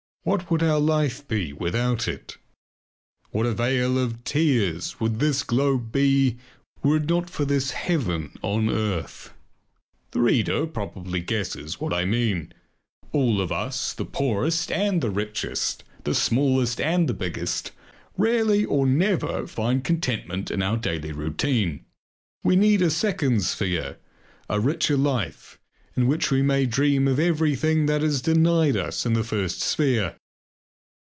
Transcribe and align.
What 0.23 0.51
would 0.51 0.61
our 0.61 0.79
life 0.79 1.27
be 1.27 1.51
without 1.51 2.07
it? 2.07 2.37
What 3.31 3.47
a 3.47 3.53
vale 3.55 3.97
of 3.97 4.23
tears 4.23 4.99
would 4.99 5.17
this 5.19 5.41
globe 5.41 5.91
be 5.91 6.37
were 6.83 6.97
it 6.97 7.09
not 7.09 7.27
for 7.27 7.43
this 7.43 7.71
heaven 7.71 8.31
on 8.43 8.69
earth! 8.69 9.33
The 10.11 10.19
reader 10.21 10.67
probably 10.67 11.21
guesses 11.21 11.79
what 11.81 11.91
I 11.91 12.05
mean. 12.05 12.53
All 13.11 13.41
of 13.41 13.51
us, 13.51 13.93
the 13.93 14.05
poorest 14.05 14.71
and 14.71 15.01
the 15.01 15.09
richest, 15.09 15.83
the 16.03 16.13
smallest 16.13 16.79
and 16.79 17.17
biggest, 17.17 17.71
rarely 18.15 18.63
or 18.63 18.85
never 18.85 19.47
find 19.47 19.83
contentment 19.83 20.51
in 20.51 20.61
our 20.61 20.77
daily 20.77 21.11
routine. 21.13 21.83
We 22.43 22.55
need 22.55 22.83
a 22.83 22.91
second 22.91 23.41
sphere, 23.41 23.97
a 24.47 24.59
richer 24.59 24.97
life, 24.97 25.57
in 25.97 26.07
which 26.07 26.31
we 26.31 26.41
may 26.41 26.65
dream 26.65 27.05
of 27.05 27.19
everything 27.19 27.85
that 27.85 28.01
is 28.01 28.21
denied 28.21 28.77
us 28.77 29.05
in 29.05 29.11
the 29.11 29.25
first 29.25 29.59
sphere. 29.59 30.15